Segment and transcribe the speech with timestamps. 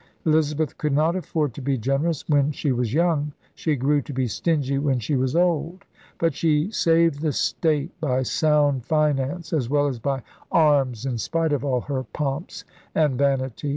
[0.25, 3.33] Elizabeth could not afford to be generous when she was young.
[3.53, 5.85] She grew to be stingy when she was old.
[6.17, 11.53] But she saved the state by sound finance as well as by arms in spite
[11.53, 12.63] of all her pomps
[12.95, 13.69] and vanities.